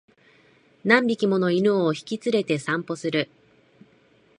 [0.83, 3.29] 何匹もの犬を引き連れて散歩する